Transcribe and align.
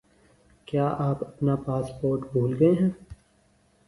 کیا 0.67 0.85
آپ 0.99 1.23
اپنا 1.23 1.55
پاسورڈ 1.65 2.21
بھول 2.31 2.55
گئے 2.59 2.71
ہیں 2.73 2.89